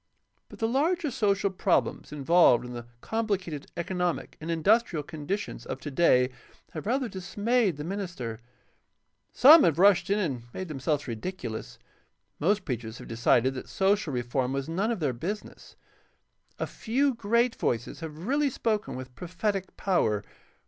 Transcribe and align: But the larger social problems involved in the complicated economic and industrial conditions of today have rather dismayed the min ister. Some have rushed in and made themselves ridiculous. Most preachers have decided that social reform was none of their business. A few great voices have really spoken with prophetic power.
But 0.49 0.57
the 0.57 0.67
larger 0.67 1.11
social 1.11 1.51
problems 1.51 2.11
involved 2.11 2.65
in 2.65 2.73
the 2.73 2.87
complicated 3.01 3.67
economic 3.77 4.35
and 4.41 4.49
industrial 4.49 5.03
conditions 5.03 5.63
of 5.63 5.79
today 5.79 6.31
have 6.71 6.87
rather 6.87 7.07
dismayed 7.07 7.77
the 7.77 7.83
min 7.83 7.99
ister. 7.99 8.41
Some 9.31 9.61
have 9.61 9.77
rushed 9.77 10.09
in 10.09 10.17
and 10.17 10.45
made 10.55 10.69
themselves 10.69 11.07
ridiculous. 11.07 11.77
Most 12.39 12.65
preachers 12.65 12.97
have 12.97 13.07
decided 13.07 13.53
that 13.53 13.69
social 13.69 14.11
reform 14.11 14.53
was 14.53 14.67
none 14.67 14.89
of 14.89 15.01
their 15.01 15.13
business. 15.13 15.75
A 16.57 16.65
few 16.65 17.13
great 17.13 17.53
voices 17.55 17.99
have 17.99 18.25
really 18.25 18.49
spoken 18.49 18.95
with 18.95 19.13
prophetic 19.13 19.77
power. 19.77 20.23